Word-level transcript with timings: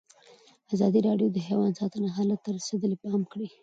ازادي 0.73 0.99
راډیو 1.07 1.29
د 1.35 1.37
حیوان 1.47 1.71
ساتنه 1.79 2.07
حالت 2.15 2.39
ته 2.43 2.49
رسېدلي 2.57 2.97
پام 3.03 3.21
کړی. 3.31 3.47